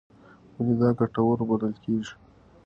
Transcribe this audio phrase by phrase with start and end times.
[0.55, 2.13] ولې دا ګټور بلل کېږي؟